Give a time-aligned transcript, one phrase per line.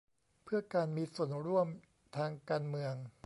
[0.43, 1.67] เพื่อการมีส่วนร่วม
[2.17, 2.93] ทางการเมือง